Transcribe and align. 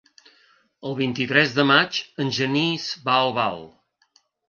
El 0.91 0.97
vint-i-tres 1.01 1.53
de 1.59 1.67
maig 1.73 2.01
en 2.25 2.35
Genís 2.41 2.91
va 3.07 3.19
a 3.19 3.25
Albal. 3.31 3.67